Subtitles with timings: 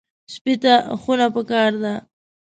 [0.33, 1.93] سپي ته خونه پکار ده.